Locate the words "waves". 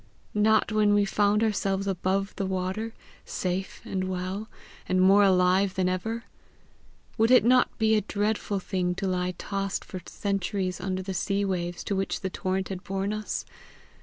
11.45-11.83